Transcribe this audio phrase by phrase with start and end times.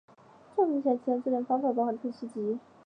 [0.55, 2.57] 重症下其他治疗方法包含透析及。